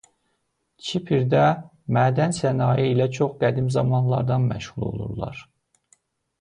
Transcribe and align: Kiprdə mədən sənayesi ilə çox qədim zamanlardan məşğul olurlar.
Kiprdə 0.85 1.43
mədən 1.99 2.33
sənayesi 2.39 2.95
ilə 2.95 3.09
çox 3.19 3.37
qədim 3.45 3.69
zamanlardan 3.79 4.51
məşğul 4.55 4.91
olurlar. 4.93 5.49